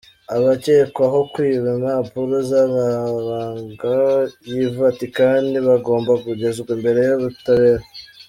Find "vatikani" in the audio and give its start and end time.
4.77-5.55